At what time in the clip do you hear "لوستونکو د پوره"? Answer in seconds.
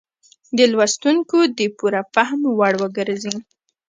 0.71-2.01